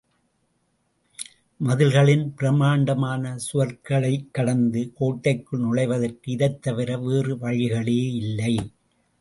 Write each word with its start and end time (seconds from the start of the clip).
மதில்களின் 1.59 2.33
பிரம்மாண்டமான 2.35 3.35
சுவர்களைக் 3.37 4.31
கடந்து 4.31 4.93
கோட்டைக்குள் 4.93 5.59
நுழைவதற்கு 5.59 6.31
இதைத் 6.31 6.61
தவிர 6.61 6.97
வேறு 6.97 7.37
வழிகளே 7.37 7.99
இல்லை. 8.13 8.55